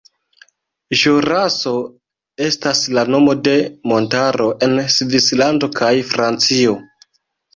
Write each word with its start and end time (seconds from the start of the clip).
Ĵuraso 0.99 1.73
estas 2.45 2.79
la 2.97 3.03
nomo 3.15 3.35
de 3.49 3.53
montaro 3.91 4.49
en 4.69 4.73
Svislando 4.97 5.69
kaj 5.81 5.91
Francio. 6.15 6.77